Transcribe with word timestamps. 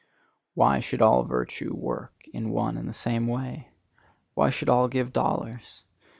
Why 0.55 0.79
should 0.79 0.99
all 1.03 1.21
virtue 1.25 1.75
work 1.75 2.23
in 2.33 2.49
one 2.49 2.75
and 2.75 2.89
the 2.89 2.91
same 2.91 3.27
way? 3.27 3.67
Why 4.33 4.49
should 4.49 4.67
all 4.67 4.87
give 4.87 5.13
dollars? 5.13 5.83